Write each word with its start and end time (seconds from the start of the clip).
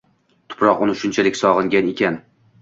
Tuproq 0.53 0.81
uni 0.85 0.95
shunchalik 1.01 1.37
sog’ingan 1.43 1.93
ekan. 1.93 2.19